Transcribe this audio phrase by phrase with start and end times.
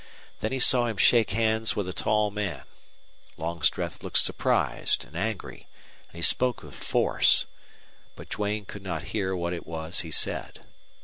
[0.39, 2.63] Then he saw him shake hands with a tall man.
[3.37, 5.67] Longstreth looked surprised and angry,
[6.09, 7.45] and he spoke with force;
[8.15, 10.65] but Duane could not hear what it was he said.